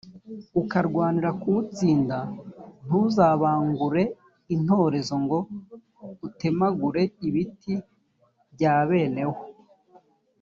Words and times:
ukarwanira 0.61 1.29
kuwutsinda, 1.41 2.17
ntuzabangure 2.85 4.03
intorezo 4.55 5.15
ngo 5.23 5.37
utemagure 6.27 7.03
ibiti 7.27 7.73
bya 8.53 8.75
bene 8.89 9.23
wo, 9.31 9.41